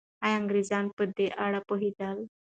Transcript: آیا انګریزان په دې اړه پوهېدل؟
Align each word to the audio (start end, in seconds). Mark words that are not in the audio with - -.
آیا 0.25 0.35
انګریزان 0.39 0.85
په 0.97 1.03
دې 1.15 1.27
اړه 1.45 1.59
پوهېدل؟ 1.67 2.17